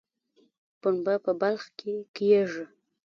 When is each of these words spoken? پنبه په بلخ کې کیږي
پنبه 0.81 1.15
په 1.25 1.31
بلخ 1.41 1.63
کې 1.79 1.93
کیږي 2.15 2.63